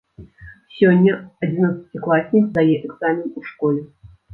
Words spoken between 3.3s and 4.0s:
у школе.